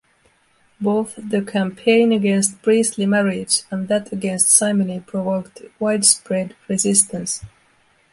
[0.79, 7.45] Both the campaign against priestly marriage and that against simony provoked widespread resistance.